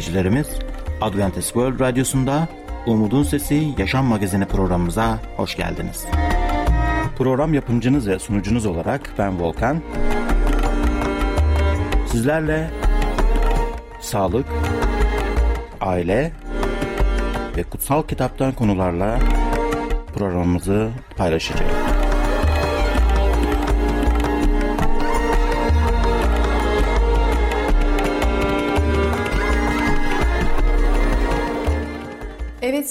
[0.00, 0.48] dinleyicilerimiz.
[1.00, 2.48] Adventist World Radyosu'nda
[2.86, 6.06] Umutun Sesi Yaşam Magazini programımıza hoş geldiniz.
[7.18, 9.80] Program yapımcınız ve sunucunuz olarak ben Volkan.
[12.06, 12.70] Sizlerle
[14.00, 14.46] sağlık,
[15.80, 16.32] aile
[17.56, 19.18] ve kutsal kitaptan konularla
[20.14, 21.89] programımızı paylaşacağız.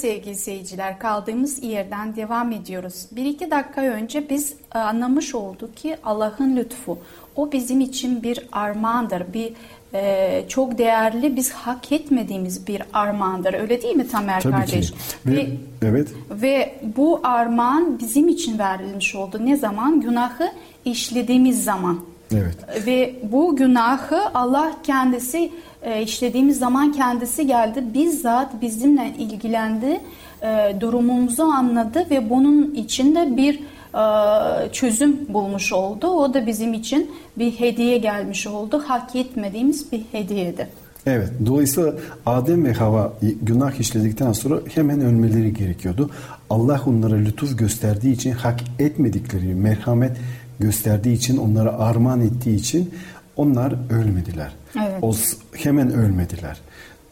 [0.00, 3.06] Sevgili seyirciler kaldığımız yerden devam ediyoruz.
[3.12, 6.98] Bir iki dakika önce biz e, anlamış olduk ki Allah'ın lütfu
[7.36, 9.22] o bizim için bir armağandır.
[9.34, 9.52] Bir
[9.94, 13.54] e, çok değerli biz hak etmediğimiz bir armağandır.
[13.54, 14.90] Öyle değil mi Tamer Tabii kardeş?
[14.90, 14.96] ki.
[15.26, 15.46] Ve, Ve,
[15.82, 16.08] evet.
[16.30, 19.38] ve bu armağan bizim için verilmiş oldu.
[19.44, 20.00] Ne zaman?
[20.00, 20.52] Günahı
[20.84, 22.00] işlediğimiz zaman.
[22.34, 22.86] Evet.
[22.86, 27.84] Ve bu günahı Allah kendisi e, işlediğimiz zaman kendisi geldi.
[27.94, 30.00] Bizzat bizimle ilgilendi.
[30.42, 33.60] E, durumumuzu anladı ve bunun içinde bir
[33.94, 36.06] e, çözüm bulmuş oldu.
[36.06, 38.82] O da bizim için bir hediye gelmiş oldu.
[38.86, 40.68] Hak etmediğimiz bir hediyeydi.
[41.06, 41.28] Evet.
[41.46, 41.94] Dolayısıyla
[42.26, 46.10] Adem ve Hava günah işledikten sonra hemen ölmeleri gerekiyordu.
[46.50, 50.16] Allah onlara lütuf gösterdiği için hak etmedikleri merhamet
[50.60, 52.90] gösterdiği için onlara armağan ettiği için
[53.36, 54.52] onlar ölmediler.
[54.76, 54.98] Evet.
[55.02, 55.14] O
[55.52, 56.60] hemen ölmediler.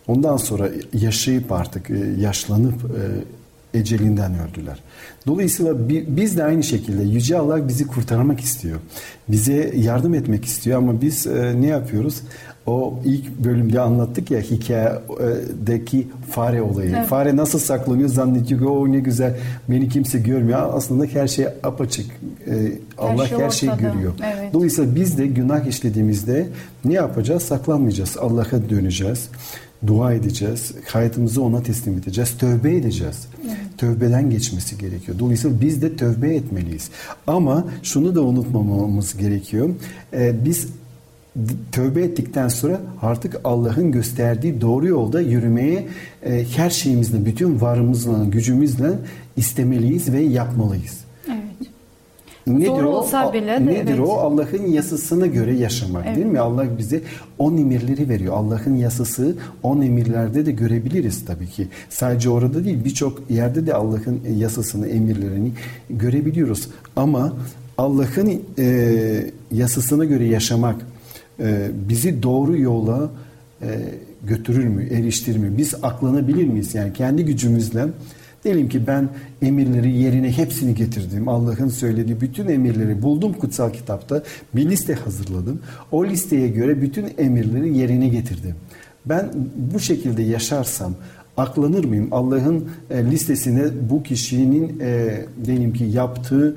[0.06, 4.78] Ondan sonra yaşayıp artık e, yaşlanıp e, ecelinden öldüler.
[5.26, 8.80] Dolayısıyla biz de aynı şekilde Yüce Allah bizi kurtarmak istiyor.
[9.28, 12.22] Bize yardım etmek istiyor ama biz e, ne yapıyoruz?
[12.68, 16.94] O ilk bölümde anlattık ya hikayedeki fare olayı.
[16.98, 17.06] Evet.
[17.06, 19.36] Fare nasıl saklanıyor zannediyor ki o ne güzel
[19.68, 20.70] beni kimse görmüyor.
[20.72, 22.06] Aslında her şey apaçık.
[22.98, 24.12] Allah her, şey her şeyi görüyor.
[24.34, 24.52] Evet.
[24.52, 26.46] Dolayısıyla biz de günah işlediğimizde
[26.84, 27.42] ne yapacağız?
[27.42, 28.16] Saklanmayacağız.
[28.16, 29.28] Allah'a döneceğiz
[29.86, 30.72] dua edeceğiz.
[30.86, 32.38] Hayatımızı ona teslim edeceğiz.
[32.38, 33.28] Tövbe edeceğiz.
[33.46, 33.56] Evet.
[33.78, 35.18] Tövbeden geçmesi gerekiyor.
[35.18, 36.90] Dolayısıyla biz de tövbe etmeliyiz.
[37.26, 39.68] Ama şunu da unutmamamız gerekiyor.
[40.12, 40.68] Ee, biz
[41.72, 45.86] tövbe ettikten sonra artık Allah'ın gösterdiği doğru yolda yürümeye
[46.22, 48.90] e, her şeyimizle, bütün varımızla, gücümüzle
[49.36, 50.98] istemeliyiz ve yapmalıyız.
[51.28, 51.70] Evet.
[52.46, 52.88] Nedir Zor o?
[52.88, 54.00] olsa bile de, Nedir evet.
[54.00, 54.12] o?
[54.12, 56.16] Allah'ın yasasına göre yaşamak Evet.
[56.16, 56.40] değil mi?
[56.40, 57.00] Allah bize
[57.38, 58.34] on emirleri veriyor.
[58.34, 61.68] Allah'ın yasası on emirlerde de görebiliriz tabii ki.
[61.88, 65.52] Sadece orada değil birçok yerde de Allah'ın yasasını, emirlerini
[65.90, 66.68] görebiliyoruz.
[66.96, 67.32] Ama
[67.78, 70.76] Allah'ın e, yasasına göre yaşamak
[71.40, 73.10] e, bizi doğru yola
[73.62, 73.66] e,
[74.24, 75.58] götürür mü, eriştirir mi?
[75.58, 76.74] Biz aklanabilir miyiz?
[76.74, 77.86] Yani kendi gücümüzle
[78.44, 79.08] Diyelim ki ben
[79.42, 81.28] emirleri yerine hepsini getirdim.
[81.28, 84.22] Allah'ın söylediği bütün emirleri buldum kutsal kitapta.
[84.54, 85.60] Bir liste hazırladım.
[85.92, 88.54] O listeye göre bütün emirleri yerine getirdim.
[89.06, 89.30] Ben
[89.72, 90.94] bu şekilde yaşarsam
[91.36, 92.08] aklanır mıyım?
[92.10, 96.56] Allah'ın e, listesine bu kişinin e, diyelim ki yaptığı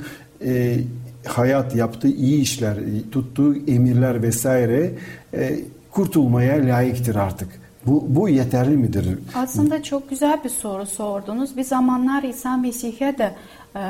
[1.26, 2.78] hayat, yaptığı iyi işler,
[3.12, 4.92] tuttuğu emirler vesaire
[5.34, 5.60] e,
[5.92, 7.62] kurtulmaya layıktır artık.
[7.86, 9.18] Bu, bu yeterli midir?
[9.36, 11.58] Aslında çok güzel bir soru sordunuz.
[11.58, 13.36] Bir zamanlar İsa Mesih'e de
[13.76, 13.82] e,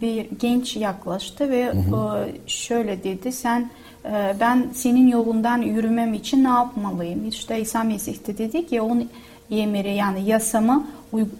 [0.00, 2.26] bir genç yaklaştı ve hı hı.
[2.26, 3.32] E, şöyle dedi.
[3.32, 3.70] Sen
[4.04, 7.28] e, ben senin yolundan yürümem için ne yapmalıyım?
[7.28, 9.08] İşte İsa Mesih de dedi ki onun
[9.50, 10.86] emiri yani yasamı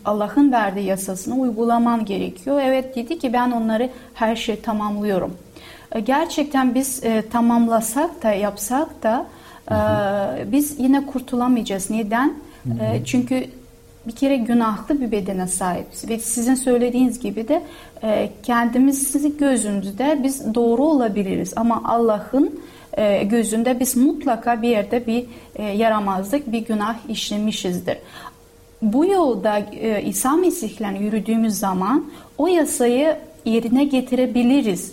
[0.04, 2.60] Allah'ın verdiği yasasını uygulaman gerekiyor.
[2.64, 5.36] Evet dedi ki ben onları her şey tamamlıyorum.
[5.92, 9.26] E, gerçekten biz e, tamamlasak da yapsak da
[9.70, 10.52] hı.
[10.52, 11.90] Biz yine kurtulamayacağız.
[11.90, 12.34] Neden?
[12.64, 13.04] Hı.
[13.04, 13.44] Çünkü
[14.06, 17.62] bir kere günahlı bir bedene sahibiz ve sizin söylediğiniz gibi de
[18.42, 22.60] kendimiz gözümüzde biz doğru olabiliriz ama Allah'ın
[23.22, 25.24] gözünde biz mutlaka bir yerde bir
[25.74, 27.96] yaramazlık, bir günah işlemişizdir.
[28.82, 29.58] Bu yolda
[30.04, 32.04] İsa Mesih'le yürüdüğümüz zaman
[32.38, 34.92] o yasayı yerine getirebiliriz.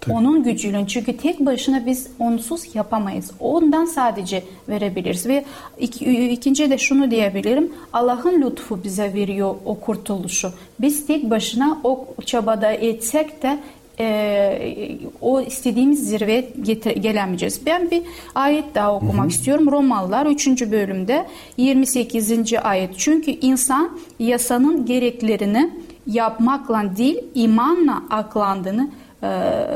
[0.00, 0.14] Tabii.
[0.14, 3.30] Onun gücüyle çünkü tek başına biz onsuz yapamayız.
[3.40, 5.44] Ondan sadece verebiliriz ve
[5.78, 7.72] iki, ikinci de şunu diyebilirim.
[7.92, 10.52] Allah'ın lütfu bize veriyor o kurtuluşu.
[10.80, 13.58] Biz tek başına o çabada etsek de
[14.00, 17.66] e, o istediğimiz zirveye getir, gelemeyeceğiz.
[17.66, 18.02] Ben bir
[18.34, 19.28] ayet daha okumak hı hı.
[19.28, 19.70] istiyorum.
[19.70, 20.46] Romalılar 3.
[20.46, 22.54] bölümde 28.
[22.62, 22.98] ayet.
[22.98, 25.70] Çünkü insan yasanın gereklerini
[26.06, 28.90] yapmakla değil imanla aklandığını
[29.22, 29.28] e,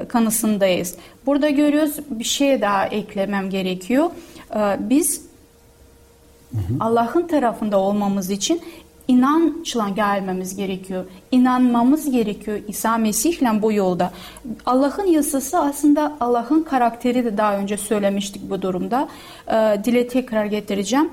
[0.09, 0.97] kanısındayız.
[1.27, 4.11] Burada görüyoruz bir şey daha eklemem gerekiyor.
[4.57, 5.27] E, biz
[6.81, 8.61] Allah'ın tarafında olmamız için
[9.09, 11.05] inançla gelmemiz gerekiyor.
[11.31, 14.13] İnanmamız gerekiyor İsa Mesih'le bu yolda.
[14.67, 19.09] Allah'ın yasası aslında Allah'ın karakteri de daha önce söylemiştik bu durumda.
[19.49, 21.11] E, dile tekrar getireceğim.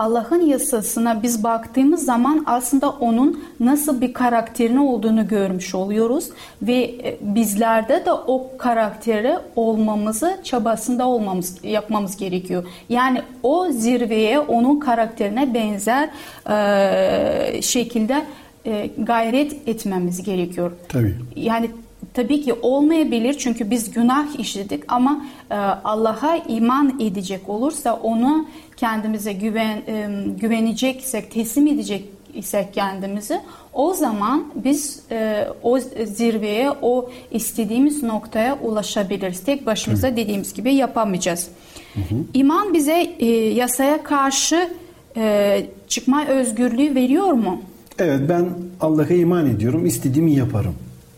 [0.00, 6.28] Allah'ın yasasına biz baktığımız zaman aslında onun nasıl bir karakterini olduğunu görmüş oluyoruz
[6.62, 12.64] ve e, bizlerde de o karakteri olmamızı çabasında olmamız yapmamız gerekiyor.
[12.88, 16.10] Yani o zirveye onun karakterine benzer
[16.50, 18.24] e, şekilde
[18.66, 20.72] e, gayret etmemiz gerekiyor.
[20.88, 21.14] Tabii.
[21.36, 21.70] Yani
[22.14, 25.54] tabii ki olmayabilir çünkü biz günah işledik ama e,
[25.84, 28.46] Allah'a iman edecek olursa onu
[28.76, 30.08] kendimize güven e,
[30.40, 32.04] güveneceksek, teslim edecek
[32.34, 33.40] isek kendimizi
[33.72, 39.40] o zaman biz e, o zirveye, o istediğimiz noktaya ulaşabiliriz.
[39.40, 40.16] Tek başımıza Hı.
[40.16, 41.48] dediğimiz gibi yapamayacağız.
[41.94, 42.18] Hı hı.
[42.34, 44.68] İman bize e, yasaya karşı
[45.16, 47.60] e, çıkma özgürlüğü veriyor mu?
[47.98, 48.48] Evet ben
[48.80, 50.74] Allah'a iman ediyorum, istediğimi yaparım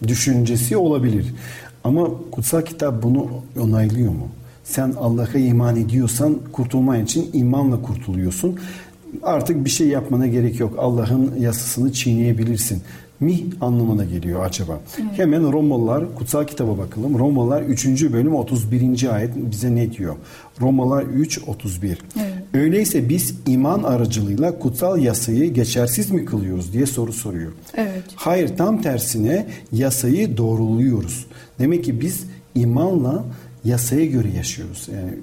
[0.09, 1.35] düşüncesi olabilir.
[1.85, 3.29] Ama kutsal kitap bunu
[3.61, 4.29] onaylıyor mu?
[4.65, 8.59] Sen Allah'a iman ediyorsan kurtulman için imanla kurtuluyorsun.
[9.23, 10.75] Artık bir şey yapmana gerek yok.
[10.79, 12.83] Allah'ın yasasını çiğneyebilirsin
[13.23, 14.81] mi anlamına geliyor acaba?
[15.01, 15.19] Evet.
[15.19, 17.19] Hemen Romalılar kutsal kitaba bakalım.
[17.19, 17.87] Romalılar 3.
[18.13, 19.15] bölüm 31.
[19.15, 20.17] ayet bize ne diyor?
[20.61, 21.99] Romalılar 3 31.
[22.21, 22.33] Evet.
[22.55, 27.53] Öyleyse biz iman aracılığıyla kutsal yasayı geçersiz mi kılıyoruz diye soru soruyor.
[27.75, 28.03] Evet.
[28.15, 31.27] Hayır tam tersine yasayı doğruluyoruz.
[31.59, 32.25] Demek ki biz
[32.55, 33.25] imanla
[33.65, 34.89] yasaya göre yaşıyoruz.
[34.95, 35.15] Yani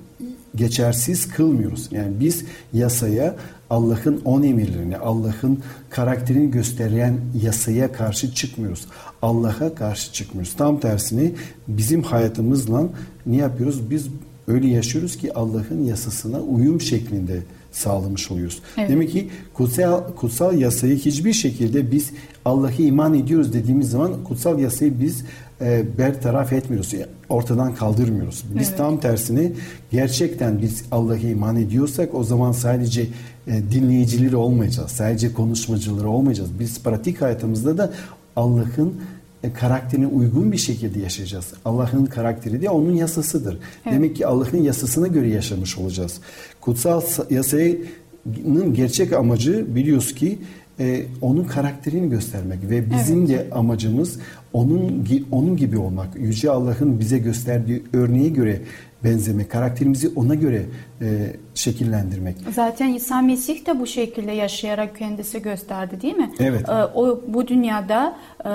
[0.56, 1.88] geçersiz kılmıyoruz.
[1.92, 3.36] Yani biz yasaya
[3.70, 8.86] Allah'ın on emirlerini, Allah'ın karakterini gösteren yasaya karşı çıkmıyoruz.
[9.22, 10.54] Allah'a karşı çıkmıyoruz.
[10.54, 11.34] Tam tersini
[11.68, 12.90] bizim hayatımızla
[13.26, 13.90] ne yapıyoruz?
[13.90, 14.08] Biz
[14.48, 18.62] öyle yaşıyoruz ki Allah'ın yasasına uyum şeklinde sağlamış oluyoruz.
[18.78, 18.90] Evet.
[18.90, 22.12] Demek ki kutsal, kutsal yasayı hiçbir şekilde biz
[22.46, 25.24] Allah'a iman ediyoruz dediğimiz zaman kutsal yasayı biz
[25.62, 26.94] e, bertaraf etmiyoruz.
[27.30, 28.44] Ortadan kaldırmıyoruz.
[28.56, 28.78] Biz evet.
[28.78, 29.52] tam tersini
[29.92, 33.08] gerçekten biz Allah'a iman ediyorsak o zaman sadece
[33.48, 34.92] e, dinleyicileri olmayacağız.
[34.92, 36.50] Sadece konuşmacıları olmayacağız.
[36.60, 37.94] Biz pratik hayatımızda da
[38.36, 38.96] Allah'ın
[39.44, 41.46] e, karakterine uygun bir şekilde yaşayacağız.
[41.66, 43.60] Allah'ın karakteri de onun yasasıdır.
[43.86, 43.94] Evet.
[43.96, 46.20] Demek ki Allah'ın yasasına göre yaşamış olacağız.
[46.62, 50.40] Kutsal yasanın gerçek amacı biliyoruz ki
[50.80, 53.30] e, onun karakterini göstermek ve bizim evet.
[53.30, 54.20] de amacımız
[54.54, 56.08] onun onun gibi olmak.
[56.16, 58.62] Yüce Allah'ın bize gösterdiği örneğe göre
[59.04, 60.66] benzemek, karakterimizi ona göre
[61.02, 62.36] e, şekillendirmek.
[62.52, 66.32] Zaten İsa Mesih de bu şekilde yaşayarak kendisi gösterdi değil mi?
[66.40, 66.70] Evet.
[66.70, 68.16] E, o bu dünyada
[68.46, 68.50] e,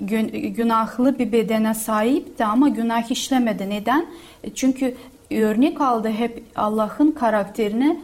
[0.00, 3.70] gün, günahlı bir bedene sahipti ama günah işlemedi.
[3.70, 4.06] Neden?
[4.54, 4.94] Çünkü
[5.30, 8.00] örnek aldı hep Allah'ın karakterini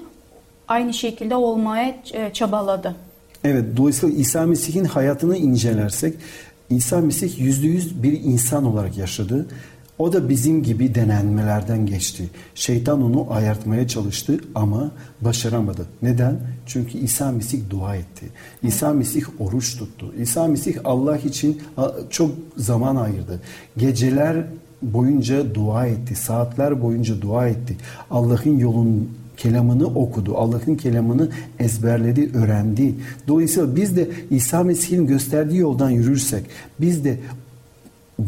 [0.68, 2.96] aynı şekilde olmaya e, çabaladı.
[3.44, 6.14] Evet, dolayısıyla İsa Mesih'in hayatını incelersek
[6.70, 9.46] İsa Mesih yüzde yüz bir insan olarak yaşadı.
[9.99, 12.31] O da bizim gibi denenmelerden geçti.
[12.55, 14.90] Şeytan onu ayartmaya çalıştı ama
[15.20, 15.87] başaramadı.
[16.02, 16.40] Neden?
[16.67, 18.26] Çünkü İsa Mesih dua etti.
[18.62, 20.14] İsa Mesih oruç tuttu.
[20.19, 21.62] İsa Mesih Allah için
[22.11, 23.40] çok zaman ayırdı.
[23.76, 24.47] Geceler
[24.83, 26.14] boyunca dua etti.
[26.14, 27.76] Saatler boyunca dua etti.
[28.11, 29.11] Allah'ın yolun
[29.42, 30.37] kelamını okudu.
[30.37, 31.28] Allah'ın kelamını
[31.59, 32.94] ezberledi, öğrendi.
[33.28, 36.44] Dolayısıyla biz de İsa Mesih'in gösterdiği yoldan yürürsek,
[36.80, 37.18] biz de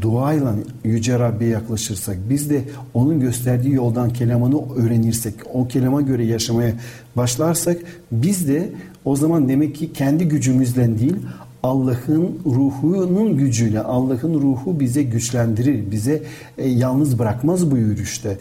[0.00, 0.54] duayla
[0.84, 2.64] Yüce Rabbi'ye yaklaşırsak, biz de
[2.94, 6.72] onun gösterdiği yoldan kelamını öğrenirsek, o kelama göre yaşamaya
[7.16, 7.78] başlarsak,
[8.12, 8.70] biz de
[9.04, 11.16] o zaman demek ki kendi gücümüzden değil,
[11.62, 16.22] Allah'ın ruhunun gücüyle, Allah'ın ruhu bize güçlendirir, bize
[16.58, 18.38] e, yalnız bırakmaz bu yürüyüşte.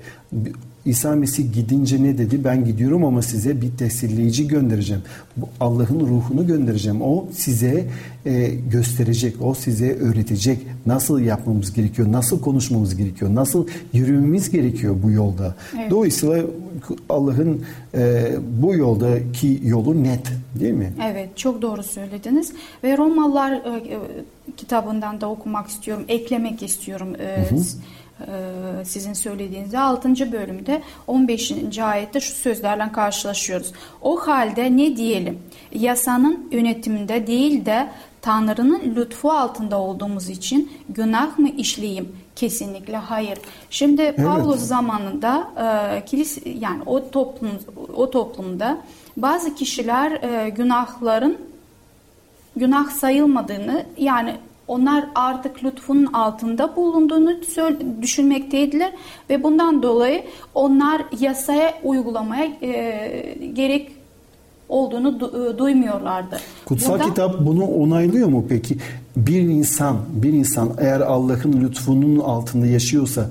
[0.86, 2.44] İsa Mesih gidince ne dedi?
[2.44, 5.02] Ben gidiyorum ama size bir tesirleyici göndereceğim.
[5.60, 7.02] Allah'ın ruhunu göndereceğim.
[7.02, 7.86] O size
[8.26, 10.60] e, gösterecek, o size öğretecek.
[10.86, 15.56] Nasıl yapmamız gerekiyor, nasıl konuşmamız gerekiyor, nasıl yürümemiz gerekiyor bu yolda.
[15.80, 15.92] Evet.
[15.92, 16.44] Dolayısıyla
[17.10, 17.62] Allah'ın
[17.94, 20.28] e, bu yoldaki yolu net
[20.60, 20.94] değil mi?
[21.12, 22.54] Evet, çok doğru söylediniz.
[22.84, 24.00] Ve Romalılar e, e
[24.58, 27.16] kitabından da okumak istiyorum, eklemek istiyorum.
[27.20, 27.62] E, hı hı
[28.84, 30.32] sizin söylediğinizde 6.
[30.32, 31.80] bölümde 15.
[31.80, 33.74] ayette şu sözlerle karşılaşıyoruz.
[34.02, 35.40] O halde ne diyelim?
[35.72, 37.88] Yasanın yönetiminde değil de
[38.22, 42.16] Tanrı'nın lütfu altında olduğumuz için günah mı işleyeyim?
[42.36, 43.38] Kesinlikle hayır.
[43.70, 44.18] Şimdi evet.
[44.18, 47.52] Pavlos zamanında e, kilis yani o toplum
[47.96, 48.78] o toplumda
[49.18, 51.38] bazı kişiler e, günahların
[52.56, 54.36] günah sayılmadığını yani
[54.72, 57.36] onlar artık lütfunun altında bulunduğunu
[58.02, 58.92] düşünmekteydiler
[59.30, 60.24] ve bundan dolayı
[60.56, 63.92] onlar yasaya uygulamaya e, gerek
[64.70, 66.38] olduğunu du- e, duymuyorlardı.
[66.66, 68.78] Kutsal Burada, kitap bunu onaylıyor mu peki?
[69.16, 73.30] Bir insan, bir insan eğer Allah'ın lütfunun altında yaşıyorsa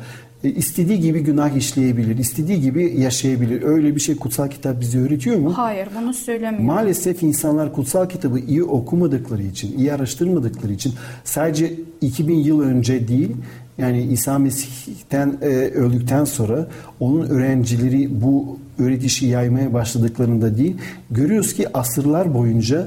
[0.49, 3.63] istediği gibi günah işleyebilir, istediği gibi yaşayabilir.
[3.63, 5.53] Öyle bir şey kutsal kitap bize öğretiyor mu?
[5.57, 6.65] Hayır, bunu söylemiyor.
[6.65, 10.95] Maalesef insanlar kutsal kitabı iyi okumadıkları için, iyi araştırmadıkları için
[11.25, 13.37] sadece 2000 yıl önce değil,
[13.79, 16.69] yani İsa Mesih'ten e, öldükten sonra
[17.01, 20.77] onun öğrencileri bu öğretişi yaymaya başladıklarında değil,
[21.11, 22.87] görüyoruz ki asırlar boyunca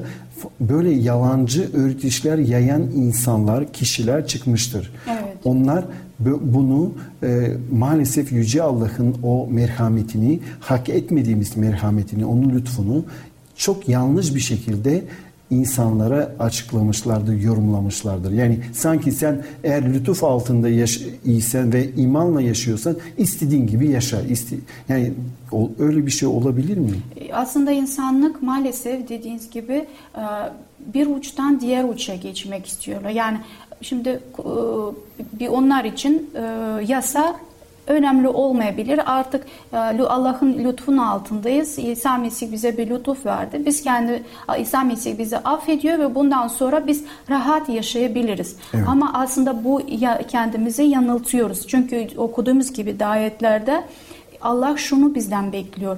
[0.59, 4.91] böyle yalancı öğretişler yayan insanlar, kişiler çıkmıştır.
[5.07, 5.37] Evet.
[5.43, 5.85] Onlar
[6.19, 6.91] bunu
[7.23, 13.05] e, maalesef Yüce Allah'ın o merhametini, hak etmediğimiz merhametini, onun lütfunu
[13.55, 15.03] çok yanlış bir şekilde
[15.49, 18.31] insanlara açıklamışlardır, yorumlamışlardır.
[18.31, 24.21] Yani sanki sen eğer lütuf altında yaş iyisen ve imanla yaşıyorsan istediğin gibi yaşa.
[24.21, 24.55] İste
[24.89, 25.13] yani
[25.51, 26.91] o, öyle bir şey olabilir mi?
[27.33, 30.23] Aslında insanlık maalesef dediğiniz gibi e,
[30.93, 33.09] bir uçtan diğer uça geçmek istiyorlar.
[33.09, 33.37] Yani
[33.83, 34.19] şimdi e,
[35.39, 36.41] bir onlar için e,
[36.87, 37.35] yasa
[37.87, 39.01] önemli olmayabilir.
[39.05, 41.79] Artık e, Allah'ın lütfun altındayız.
[41.79, 43.61] İsa Mesih bize bir lütuf verdi.
[43.65, 44.23] Biz kendi
[44.59, 48.55] İsa Mesih bizi affediyor ve bundan sonra biz rahat yaşayabiliriz.
[48.73, 48.85] Evet.
[48.87, 49.81] Ama aslında bu
[50.27, 51.67] kendimizi yanıltıyoruz.
[51.67, 53.83] Çünkü okuduğumuz gibi dayetlerde
[54.43, 55.97] Allah şunu bizden bekliyor.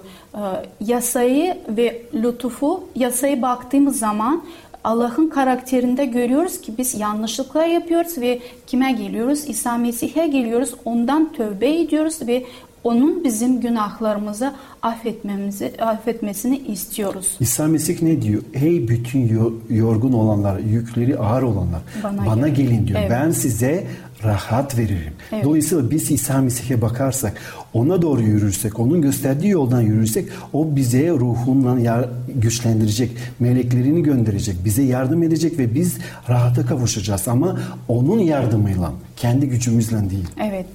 [0.79, 4.43] Yasayı ve lütufu, yasayı baktığımız zaman
[4.85, 9.49] Allah'ın karakterinde görüyoruz ki biz yanlışlıklar yapıyoruz ve kime geliyoruz?
[9.49, 10.73] İsa Mesih'e geliyoruz.
[10.85, 12.45] Ondan tövbe ediyoruz ve
[12.85, 17.37] onun bizim günahlarımızı affetmemizi affetmesini istiyoruz.
[17.39, 18.41] İsa Mesih ne diyor?
[18.53, 22.99] Hey bütün yorgun olanlar, yükleri ağır olanlar bana, bana gelin diyor.
[22.99, 23.11] Evet.
[23.11, 23.87] Ben size
[24.23, 25.13] rahat veririm.
[25.31, 25.43] Evet.
[25.45, 27.41] Dolayısıyla biz İsa Mesih'e bakarsak,
[27.73, 35.23] ona doğru yürürsek, onun gösterdiği yoldan yürürsek o bize ruhunla güçlendirecek, meleklerini gönderecek, bize yardım
[35.23, 35.97] edecek ve biz
[36.29, 40.27] rahata kavuşacağız ama onun yardımıyla, kendi gücümüzle değil.
[40.41, 40.65] Evet.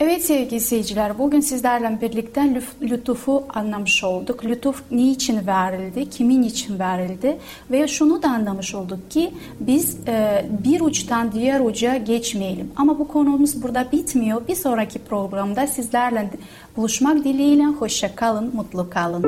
[0.00, 4.44] Evet sevgili seyirciler, bugün sizlerle birlikte lütufu anlamış olduk.
[4.44, 7.38] Lütuf niçin verildi, kimin için verildi
[7.70, 9.30] ve şunu da anlamış olduk ki
[9.60, 12.70] biz e, bir uçtan diğer uca geçmeyelim.
[12.76, 14.48] Ama bu konumuz burada bitmiyor.
[14.48, 16.30] Bir sonraki programda sizlerle
[16.76, 19.22] buluşmak dileğiyle hoşça kalın, mutlu kalın.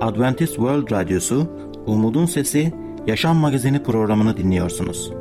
[0.00, 1.46] Adventist World Radyosu,
[1.86, 2.72] Umutun Sesi,
[3.06, 5.12] Yaşam Magazini programını dinliyorsunuz.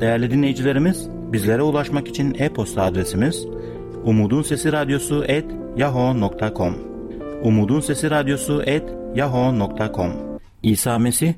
[0.00, 3.46] Değerli dinleyicilerimiz, bizlere ulaşmak için e-posta adresimiz
[4.04, 5.44] Umutun Sesi Radyosu et
[5.76, 6.78] yahoo.com
[7.42, 8.82] Umutun Sesi Radyosu et
[9.14, 10.12] yahoo.com
[10.62, 11.34] İsa Mesih,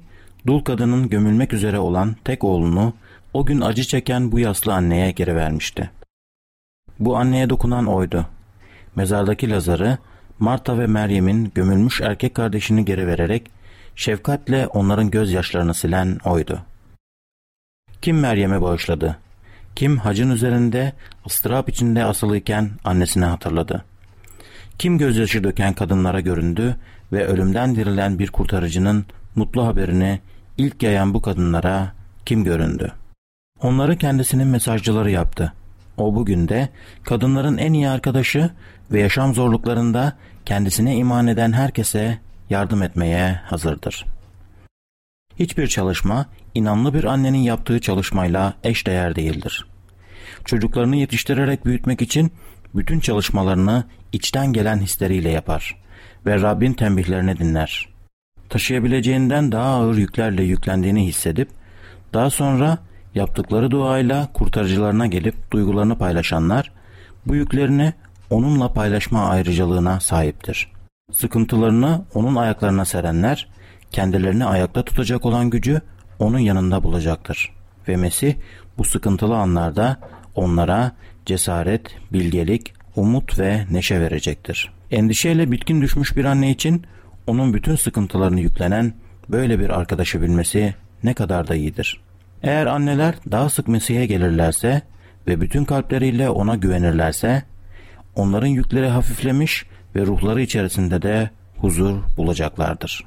[0.46, 2.94] dul kadının gömülmek üzere olan tek oğlunu
[3.34, 5.90] o gün acı çeken bu yaslı anneye geri vermişti.
[6.98, 8.26] Bu anneye dokunan oydu.
[8.96, 9.98] Mezardaki Lazar'ı
[10.38, 13.50] Marta ve Meryem'in gömülmüş erkek kardeşini geri vererek
[13.96, 16.62] şefkatle onların gözyaşlarını silen oydu.
[18.02, 19.18] Kim Meryem'e bağışladı?
[19.76, 20.92] Kim hacın üzerinde
[21.26, 23.84] ıstırap içinde asılıyken annesini hatırladı?
[24.78, 26.76] Kim gözyaşı döken kadınlara göründü
[27.12, 29.06] ve ölümden dirilen bir kurtarıcının
[29.36, 30.20] mutlu haberini
[30.58, 31.92] ilk yayan bu kadınlara
[32.26, 32.92] kim göründü?
[33.60, 35.52] Onları kendisinin mesajcıları yaptı.
[35.96, 36.68] O bugün de
[37.04, 38.50] kadınların en iyi arkadaşı
[38.92, 40.16] ve yaşam zorluklarında
[40.46, 42.18] kendisine iman eden herkese
[42.50, 44.04] yardım etmeye hazırdır.
[45.38, 49.66] Hiçbir çalışma inanlı bir annenin yaptığı çalışmayla eşdeğer değildir.
[50.44, 52.32] Çocuklarını yetiştirerek büyütmek için
[52.74, 55.82] bütün çalışmalarını içten gelen hisleriyle yapar
[56.26, 57.88] ve Rabbin tembihlerini dinler.
[58.48, 61.48] Taşıyabileceğinden daha ağır yüklerle yüklendiğini hissedip
[62.14, 62.78] daha sonra
[63.14, 66.72] yaptıkları duayla kurtarıcılarına gelip duygularını paylaşanlar
[67.26, 67.92] bu yüklerini
[68.30, 70.72] onunla paylaşma ayrıcalığına sahiptir.
[71.12, 73.48] Sıkıntılarını onun ayaklarına serenler
[73.90, 75.80] kendilerini ayakta tutacak olan gücü
[76.22, 77.52] onun yanında bulacaktır.
[77.88, 78.34] Ve Mesih
[78.78, 79.96] bu sıkıntılı anlarda
[80.34, 80.92] onlara
[81.26, 84.72] cesaret, bilgelik, umut ve neşe verecektir.
[84.90, 86.86] Endişeyle bitkin düşmüş bir anne için
[87.26, 88.94] onun bütün sıkıntılarını yüklenen
[89.28, 90.74] böyle bir arkadaşı bilmesi
[91.04, 92.00] ne kadar da iyidir.
[92.42, 94.82] Eğer anneler daha sık Mesih'e gelirlerse
[95.26, 97.42] ve bütün kalpleriyle ona güvenirlerse,
[98.14, 103.04] onların yükleri hafiflemiş ve ruhları içerisinde de huzur bulacaklardır.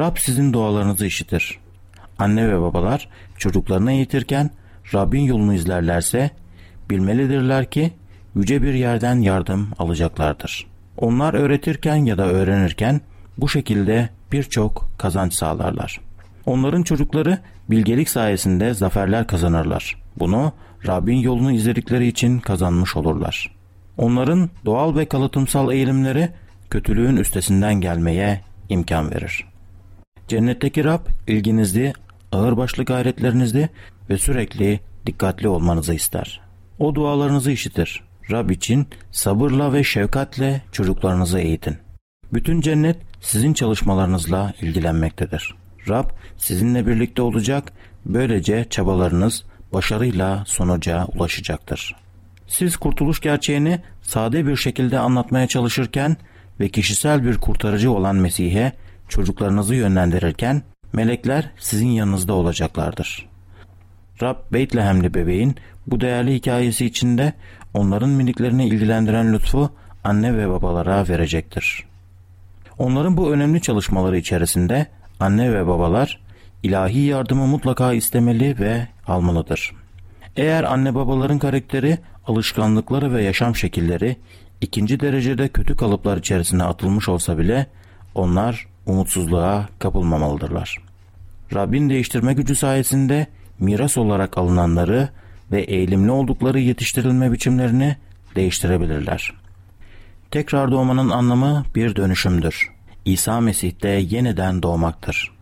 [0.00, 1.58] Rab sizin dualarınızı işitir.
[2.18, 3.08] Anne ve babalar
[3.38, 4.50] çocuklarını eğitirken
[4.94, 6.30] Rabbin yolunu izlerlerse
[6.90, 7.92] bilmelidirler ki
[8.34, 10.66] yüce bir yerden yardım alacaklardır.
[10.96, 13.00] Onlar öğretirken ya da öğrenirken
[13.38, 16.00] bu şekilde birçok kazanç sağlarlar.
[16.46, 17.38] Onların çocukları
[17.70, 20.02] bilgelik sayesinde zaferler kazanırlar.
[20.18, 20.52] Bunu
[20.86, 23.56] Rabbin yolunu izledikleri için kazanmış olurlar.
[23.96, 26.28] Onların doğal ve kalıtımsal eğilimleri
[26.70, 29.44] kötülüğün üstesinden gelmeye imkan verir.
[30.28, 31.92] Cennetteki Rab ilginizli,
[32.32, 33.68] ağırbaşlı gayretlerinizi
[34.10, 36.40] ve sürekli dikkatli olmanızı ister.
[36.78, 38.02] O dualarınızı işitir.
[38.30, 41.76] Rab için sabırla ve şefkatle çocuklarınızı eğitin.
[42.32, 45.54] Bütün cennet sizin çalışmalarınızla ilgilenmektedir.
[45.88, 47.72] Rab sizinle birlikte olacak,
[48.06, 51.96] böylece çabalarınız başarıyla sonuca ulaşacaktır.
[52.46, 56.16] Siz kurtuluş gerçeğini sade bir şekilde anlatmaya çalışırken
[56.60, 58.72] ve kişisel bir kurtarıcı olan Mesih'e
[59.08, 60.62] çocuklarınızı yönlendirirken
[60.96, 63.28] melekler sizin yanınızda olacaklardır.
[64.22, 67.32] Rab Beytlehemli bebeğin bu değerli hikayesi içinde
[67.74, 69.70] onların miniklerini ilgilendiren lütfu
[70.04, 71.84] anne ve babalara verecektir.
[72.78, 74.86] Onların bu önemli çalışmaları içerisinde
[75.20, 76.20] anne ve babalar
[76.62, 79.72] ilahi yardımı mutlaka istemeli ve almalıdır.
[80.36, 84.16] Eğer anne babaların karakteri, alışkanlıkları ve yaşam şekilleri
[84.60, 87.66] ikinci derecede kötü kalıplar içerisine atılmış olsa bile
[88.14, 90.85] onlar umutsuzluğa kapılmamalıdırlar.
[91.54, 93.26] Rabbin değiştirme gücü sayesinde
[93.58, 95.08] miras olarak alınanları
[95.52, 97.96] ve eğilimli oldukları yetiştirilme biçimlerini
[98.36, 99.32] değiştirebilirler.
[100.30, 102.70] Tekrar doğmanın anlamı bir dönüşümdür.
[103.04, 105.32] İsa Mesih'te yeniden doğmaktır.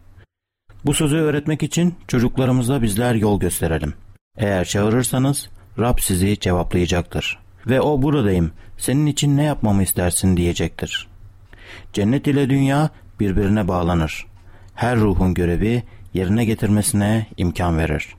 [0.84, 3.94] Bu sözü öğretmek için çocuklarımıza bizler yol gösterelim.
[4.38, 7.38] Eğer çağırırsanız Rab sizi cevaplayacaktır.
[7.66, 11.08] Ve o buradayım, senin için ne yapmamı istersin diyecektir.
[11.92, 14.26] Cennet ile dünya birbirine bağlanır.
[14.74, 15.82] Her ruhun görevi
[16.14, 18.14] yerine getirmesine imkan verir.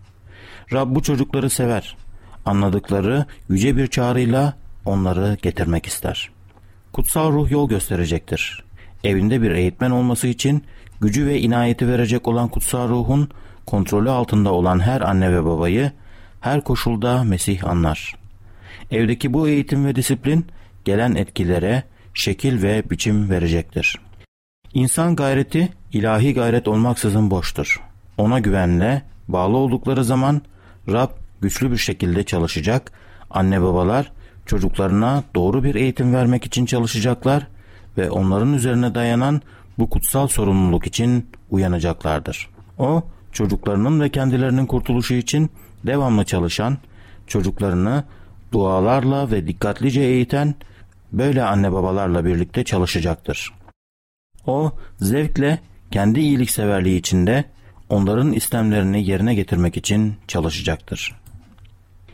[0.73, 1.97] Rab bu çocukları sever.
[2.45, 4.53] Anladıkları yüce bir çağrıyla
[4.85, 6.29] onları getirmek ister.
[6.93, 8.63] Kutsal ruh yol gösterecektir.
[9.03, 10.63] Evinde bir eğitmen olması için
[11.01, 13.29] gücü ve inayeti verecek olan kutsal ruhun
[13.65, 15.91] kontrolü altında olan her anne ve babayı
[16.41, 18.15] her koşulda Mesih anlar.
[18.91, 20.45] Evdeki bu eğitim ve disiplin
[20.85, 23.99] gelen etkilere şekil ve biçim verecektir.
[24.73, 27.81] İnsan gayreti ilahi gayret olmaksızın boştur.
[28.17, 30.41] Ona güvenle bağlı oldukları zaman
[30.91, 31.09] Rab
[31.41, 32.91] güçlü bir şekilde çalışacak,
[33.29, 34.11] anne babalar
[34.45, 37.47] çocuklarına doğru bir eğitim vermek için çalışacaklar
[37.97, 39.41] ve onların üzerine dayanan
[39.79, 42.49] bu kutsal sorumluluk için uyanacaklardır.
[42.77, 45.49] O, çocuklarının ve kendilerinin kurtuluşu için
[45.85, 46.77] devamlı çalışan,
[47.27, 48.03] çocuklarını
[48.51, 50.55] dualarla ve dikkatlice eğiten
[51.11, 53.53] böyle anne babalarla birlikte çalışacaktır.
[54.47, 55.59] O zevkle
[55.91, 57.45] kendi iyilikseverliği içinde
[57.89, 61.15] onların istemlerini yerine getirmek için çalışacaktır.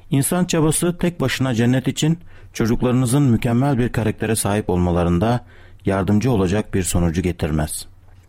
[0.10, 2.20] İnsan çabası tek başına cennet için
[2.54, 5.46] çocuklarınızın mükemmel bir karaktere sahip olmalarında
[5.86, 7.86] yardımcı olacak bir sonucu getirmez.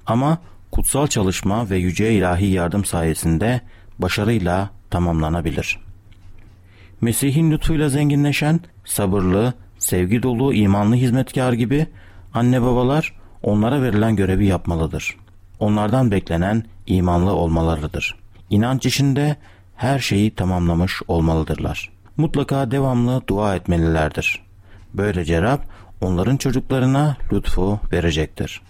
[0.07, 0.39] Ama
[0.71, 3.61] kutsal çalışma ve yüce ilahi yardım sayesinde
[3.99, 5.79] başarıyla tamamlanabilir.
[7.01, 11.87] Mesih'in lütfuyla zenginleşen, sabırlı, sevgi dolu, imanlı hizmetkar gibi
[12.35, 15.17] anne babalar onlara verilen görevi yapmalıdır.
[15.63, 18.17] Onlardan beklenen imanlı olmalarıdır.
[18.51, 19.37] İnanç işinde
[19.77, 21.93] her şeyi tamamlamış olmalıdırlar.
[22.17, 24.43] Mutlaka devamlı dua etmelilerdir.
[24.95, 25.59] Böylece Rab
[26.01, 28.61] onların çocuklarına lütfu verecektir.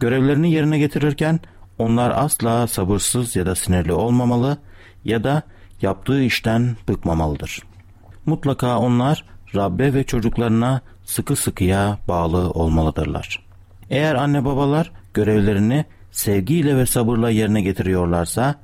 [0.00, 1.40] Görevlerini yerine getirirken
[1.78, 4.58] onlar asla sabırsız ya da sinirli olmamalı
[5.04, 5.42] ya da
[5.82, 7.62] yaptığı işten bıkmamalıdır.
[8.26, 13.46] Mutlaka onlar Rabbe ve çocuklarına sıkı sıkıya bağlı olmalıdırlar.
[13.90, 18.54] Eğer anne babalar görevlerini sevgiyle ve sabırla yerine getiriyorlarsa,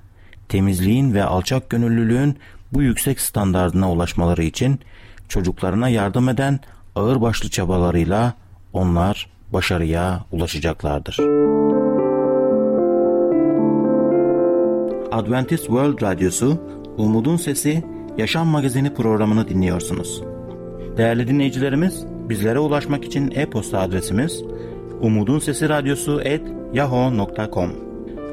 [0.49, 2.37] temizliğin ve alçak gönüllülüğün
[2.73, 4.81] bu yüksek standardına ulaşmaları için
[5.29, 6.61] çocuklarına yardım eden
[6.95, 8.35] ağırbaşlı çabalarıyla
[8.73, 11.19] onlar başarıya ulaşacaklardır.
[15.13, 16.63] Adventist World Radyosu,
[16.97, 17.85] Umutun Sesi,
[18.19, 20.23] Yaşam Magazini programını dinliyorsunuz.
[20.97, 24.43] Değerli dinleyicilerimiz, bizlere ulaşmak için e-posta adresimiz
[25.01, 27.73] Umutun Sesi Radyosu et yahoo.com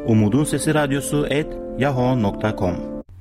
[0.07, 1.47] Umutun Sesi Radyosu et
[1.79, 2.75] yahoo.com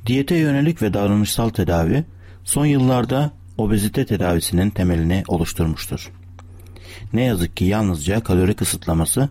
[0.07, 2.05] Diyete yönelik ve davranışsal tedavi
[2.45, 6.13] son yıllarda obezite tedavisinin temelini oluşturmuştur.
[7.13, 9.29] Ne yazık ki yalnızca kalori kısıtlaması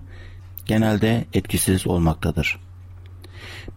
[0.65, 2.59] genelde etkisiz olmaktadır.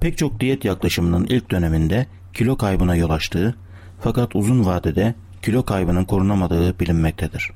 [0.01, 3.55] Pek çok diyet yaklaşımının ilk döneminde kilo kaybına yol açtığı
[4.01, 7.51] fakat uzun vadede kilo kaybının korunamadığı bilinmektedir.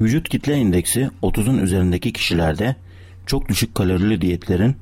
[0.00, 2.76] Vücut kitle indeksi 30'un üzerindeki kişilerde
[3.30, 4.76] çok düşük kalorili diyetlerin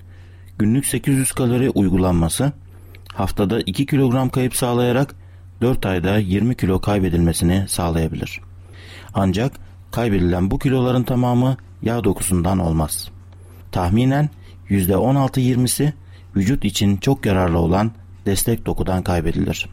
[0.58, 2.52] günlük 800 kalori uygulanması
[3.14, 5.14] haftada 2 kilogram kayıp sağlayarak
[5.60, 8.40] 4 ayda 20 kilo kaybedilmesini sağlayabilir.
[9.14, 9.52] Ancak
[9.90, 13.10] kaybedilen bu kiloların tamamı yağ dokusundan olmaz.
[13.72, 14.30] Tahminen
[14.70, 15.92] %16-20'si
[16.36, 17.92] vücut için çok yararlı olan
[18.26, 19.68] destek dokudan kaybedilir.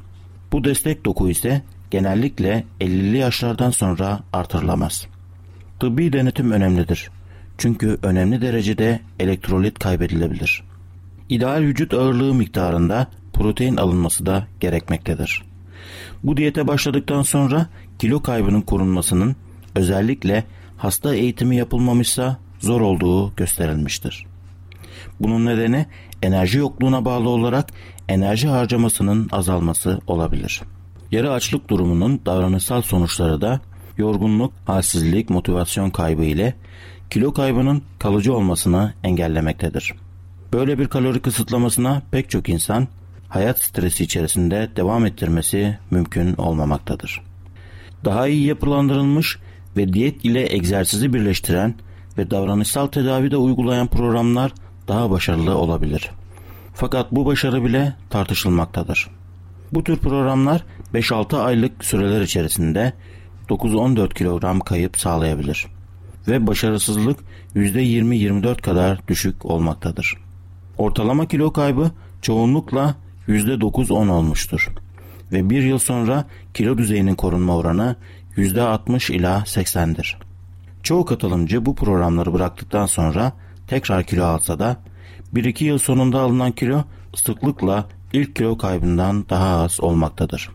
[0.52, 1.62] Bu destek doku ise
[1.92, 5.08] genellikle 50'li yaşlardan sonra artırılamaz.
[5.80, 7.15] Tıbbi denetim önemlidir.
[7.58, 10.64] Çünkü önemli derecede elektrolit kaybedilebilir.
[11.30, 15.44] İdeal vücut ağırlığı miktarında protein alınması da gerekmektedir.
[16.24, 17.68] Bu diyete başladıktan sonra
[18.00, 19.36] kilo kaybının korunmasının
[19.76, 20.44] özellikle
[20.78, 24.26] hasta eğitimi yapılmamışsa zor olduğu gösterilmiştir.
[25.20, 25.86] Bunun nedeni
[26.22, 27.70] enerji yokluğuna bağlı olarak
[28.10, 30.62] enerji harcamasının azalması olabilir.
[31.12, 33.62] Yarı açlık durumunun davranışsal sonuçları da
[33.98, 36.54] yorgunluk, halsizlik, motivasyon kaybı ile
[37.10, 39.94] kilo kaybının kalıcı olmasını engellemektedir.
[40.54, 42.88] Böyle bir kalori kısıtlamasına pek çok insan
[43.30, 47.22] hayat stresi içerisinde devam ettirmesi mümkün olmamaktadır.
[48.06, 49.40] Daha iyi yapılandırılmış
[49.78, 51.76] ve diyet ile egzersizi birleştiren
[52.18, 54.54] ve davranışsal tedavi de uygulayan programlar
[54.88, 56.12] daha başarılı olabilir.
[56.74, 59.10] Fakat bu başarı bile tartışılmaktadır.
[59.72, 60.64] Bu tür programlar
[60.94, 62.94] 5-6 aylık süreler içerisinde
[63.50, 65.75] 9-14 kilogram kayıp sağlayabilir
[66.28, 67.20] ve başarısızlık
[67.56, 70.18] %20-24 kadar düşük olmaktadır.
[70.78, 72.96] Ortalama kilo kaybı çoğunlukla
[73.28, 74.72] %9-10 olmuştur
[75.32, 77.96] ve bir yıl sonra kilo düzeyinin korunma oranı
[78.38, 80.18] %60 ila 80'dir.
[80.84, 83.34] Çoğu katılımcı bu programları bıraktıktan sonra
[83.68, 84.78] tekrar kilo alsa da
[85.34, 86.84] 1-2 yıl sonunda alınan kilo
[87.16, 90.50] sıklıkla ilk kilo kaybından daha az olmaktadır.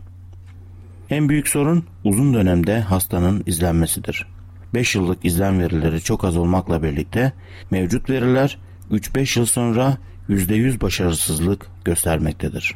[1.09, 4.30] En büyük sorun uzun dönemde hastanın izlenmesidir.
[4.73, 7.33] 5 yıllık izlen verileri çok az olmakla birlikte
[7.71, 8.57] mevcut veriler
[8.91, 9.97] 3-5 yıl sonra
[10.29, 12.75] %100 başarısızlık göstermektedir.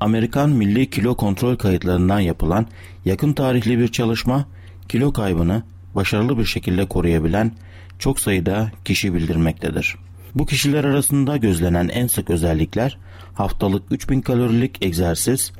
[0.00, 2.66] Amerikan Milli Kilo Kontrol Kayıtlarından yapılan
[3.04, 4.46] yakın tarihli bir çalışma
[4.88, 5.62] kilo kaybını
[5.94, 7.52] başarılı bir şekilde koruyabilen
[7.98, 9.96] çok sayıda kişi bildirmektedir.
[10.34, 12.98] Bu kişiler arasında gözlenen en sık özellikler
[13.34, 15.52] haftalık 3000 kalorilik egzersiz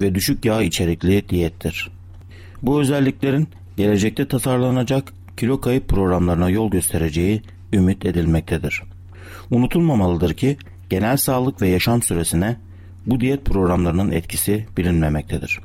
[0.00, 1.90] ve düşük yağ içerikli diyettir.
[2.62, 8.82] Bu özelliklerin gelecekte tasarlanacak kilo kayıp programlarına yol göstereceği ümit edilmektedir.
[9.50, 10.56] Unutulmamalıdır ki
[10.90, 12.56] genel sağlık ve yaşam süresine
[13.06, 15.60] bu diyet programlarının etkisi bilinmemektedir.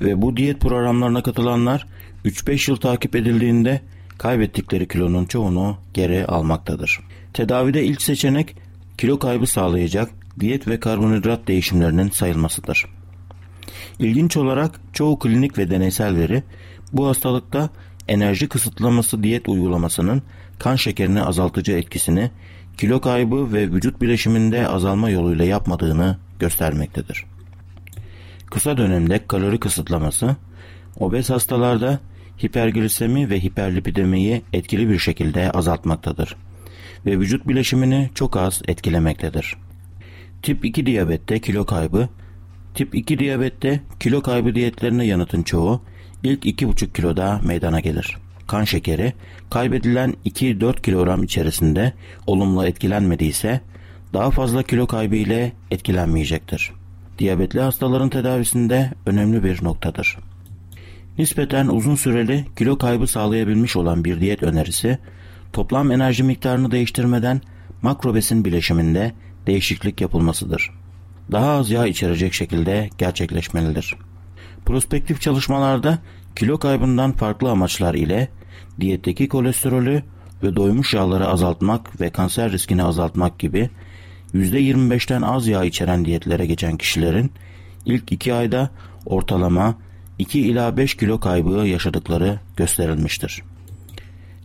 [0.00, 1.86] Ve bu diyet programlarına katılanlar
[2.24, 3.80] 3-5 yıl takip edildiğinde
[4.18, 7.00] kaybettikleri kilonun çoğunu geri almaktadır.
[7.32, 8.56] Tedavide ilk seçenek
[8.98, 12.86] kilo kaybı sağlayacak diyet ve karbonhidrat değişimlerinin sayılmasıdır.
[13.98, 16.42] İlginç olarak çoğu klinik ve deneysel veri
[16.92, 17.70] bu hastalıkta
[18.08, 20.22] enerji kısıtlaması diyet uygulamasının
[20.58, 22.30] kan şekerini azaltıcı etkisini
[22.78, 27.24] kilo kaybı ve vücut bileşiminde azalma yoluyla yapmadığını göstermektedir.
[28.46, 30.36] Kısa dönemde kalori kısıtlaması
[30.96, 32.00] obez hastalarda
[32.44, 36.36] hiperglisemi ve hiperlipidemiyi etkili bir şekilde azaltmaktadır
[37.06, 39.56] ve vücut bileşimini çok az etkilemektedir.
[40.42, 42.08] Tip 2 diyabette kilo kaybı
[42.74, 45.82] Tip 2 diyabette kilo kaybı diyetlerine yanıtın çoğu
[46.24, 48.16] ilk 2,5 kiloda meydana gelir.
[48.46, 49.12] Kan şekeri
[49.50, 51.92] kaybedilen 2-4 kilogram içerisinde
[52.26, 53.60] olumlu etkilenmediyse
[54.12, 56.72] daha fazla kilo kaybı ile etkilenmeyecektir.
[57.18, 60.18] Diyabetli hastaların tedavisinde önemli bir noktadır.
[61.18, 64.98] Nispeten uzun süreli kilo kaybı sağlayabilmiş olan bir diyet önerisi,
[65.52, 67.40] toplam enerji miktarını değiştirmeden
[67.82, 69.12] makro besin bileşiminde
[69.46, 70.70] değişiklik yapılmasıdır.
[71.32, 73.96] Daha az yağ içerecek şekilde gerçekleşmelidir.
[74.66, 75.98] Prospektif çalışmalarda
[76.36, 78.28] kilo kaybından farklı amaçlar ile
[78.80, 80.02] diyetteki kolesterolü
[80.42, 83.70] ve doymuş yağları azaltmak ve kanser riskini azaltmak gibi
[84.34, 87.32] %25'ten az yağ içeren diyetlere geçen kişilerin
[87.86, 88.70] ilk 2 ayda
[89.06, 89.74] ortalama
[90.18, 93.42] 2 ila 5 kilo kaybı yaşadıkları gösterilmiştir.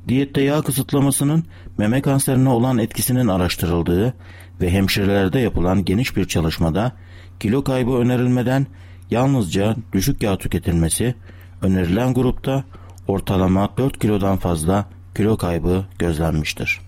[0.08, 1.46] Diyette yağ kısıtlamasının
[1.78, 4.14] meme kanserine olan etkisinin araştırıldığı
[4.62, 6.92] ve hemşirelerde yapılan geniş bir çalışmada
[7.40, 8.68] kilo kaybı önerilmeden
[9.12, 11.16] yalnızca düşük yağ tüketilmesi
[11.62, 12.64] önerilen grupta
[13.08, 16.80] ortalama 4 kilodan fazla kilo kaybı gözlenmiştir.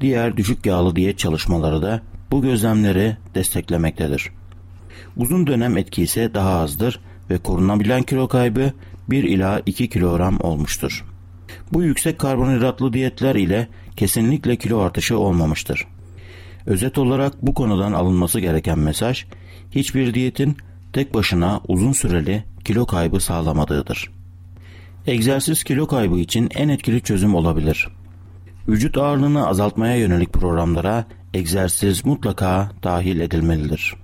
[0.00, 4.30] Diğer düşük yağlı diyet çalışmaları da bu gözlemleri desteklemektedir.
[5.16, 8.72] Uzun dönem etki ise daha azdır ve korunabilen kilo kaybı
[9.10, 11.04] 1 ila 2 kilogram olmuştur.
[11.72, 15.86] Bu yüksek karbonhidratlı diyetler ile kesinlikle kilo artışı olmamıştır.
[16.66, 19.24] Özet olarak bu konudan alınması gereken mesaj,
[19.70, 20.56] hiçbir diyetin
[20.94, 24.10] tek başına uzun süreli kilo kaybı sağlamadığıdır.
[25.06, 27.88] Egzersiz kilo kaybı için en etkili çözüm olabilir.
[28.68, 31.04] Vücut ağırlığını azaltmaya yönelik programlara
[31.34, 33.94] egzersiz mutlaka dahil edilmelidir.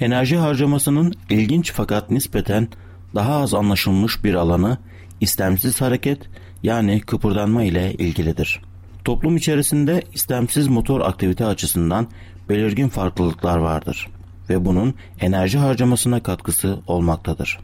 [0.00, 2.68] Enerji harcamasının ilginç fakat nispeten
[3.14, 4.78] daha az anlaşılmış bir alanı
[5.20, 6.18] istemsiz hareket
[6.62, 8.60] yani kıpırdanma ile ilgilidir.
[9.04, 12.08] Toplum içerisinde istemsiz motor aktivite açısından
[12.48, 14.08] belirgin farklılıklar vardır
[14.50, 17.58] ve bunun enerji harcamasına katkısı olmaktadır.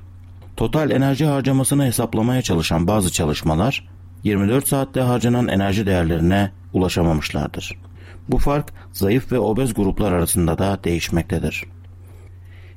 [0.57, 3.89] Total enerji harcamasını hesaplamaya çalışan bazı çalışmalar
[4.25, 7.79] 24 saatte harcanan enerji değerlerine ulaşamamışlardır.
[8.29, 11.65] Bu fark zayıf ve obez gruplar arasında da değişmektedir.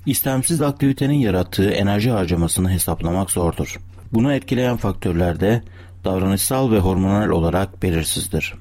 [0.05, 3.79] İstemsiz aktivitenin yarattığı enerji harcamasını hesaplamak zordur.
[4.13, 5.61] Bunu etkileyen faktörler de
[6.03, 8.53] davranışsal ve hormonal olarak belirsizdir.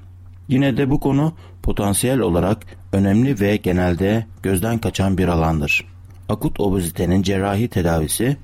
[0.49, 2.59] Yine de bu konu potansiyel olarak
[2.93, 5.85] önemli ve genelde gözden kaçan bir alandır.
[6.29, 8.37] Akut obezitenin cerrahi tedavisi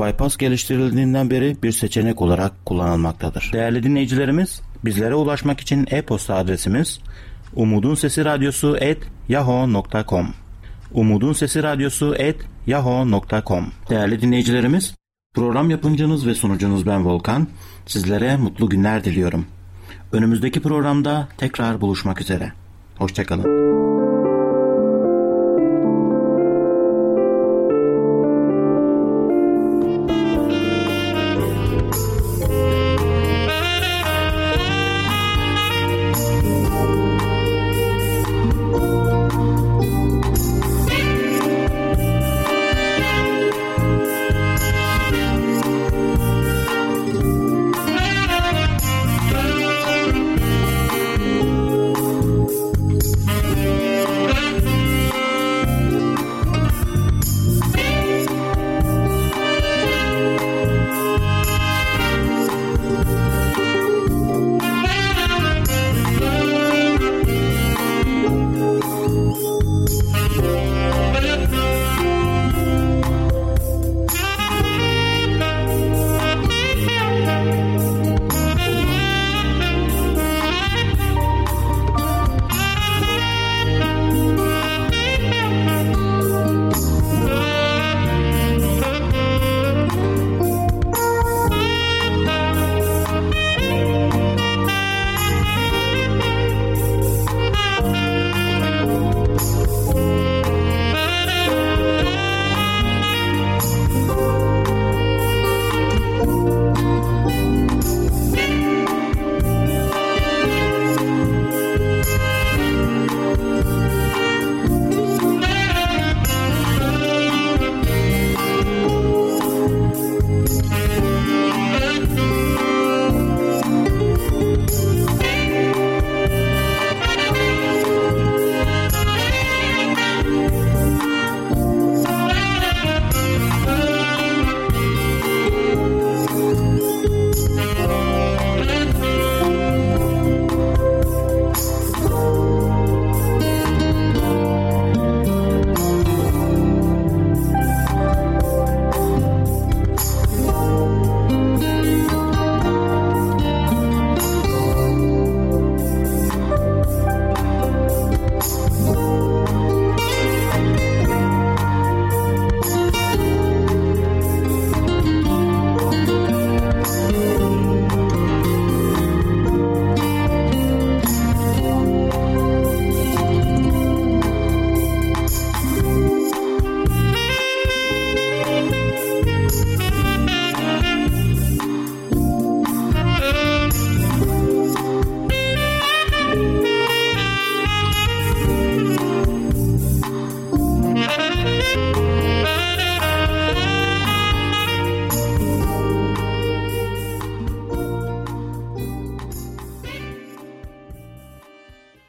[0.00, 3.50] bypass geliştirildiğinden beri bir seçenek olarak kullanılmaktadır.
[3.52, 7.00] Değerli dinleyicilerimiz, bizlere ulaşmak için e-posta adresimiz
[7.54, 10.34] umudun sesi radyosu et yahoo.com
[10.92, 14.94] umudun sesi radyosu et yahoo.com Değerli dinleyicilerimiz,
[15.34, 17.48] program yapımcınız ve sunucunuz ben Volkan.
[17.86, 19.46] Sizlere mutlu günler diliyorum.
[20.12, 22.52] Önümüzdeki programda tekrar buluşmak üzere.
[22.98, 23.87] Hoşçakalın.